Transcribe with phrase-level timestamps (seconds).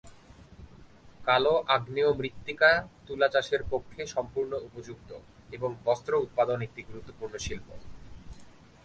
[1.25, 2.71] কালো, আগ্নেয় মৃত্তিকা
[3.07, 5.09] তুলা চাষের পক্ষে সম্পূর্ণ উপযুক্ত,
[5.51, 7.67] এবং বস্ত্র উৎপাদন একটি গুরুত্বপূর্ণ শিল্প।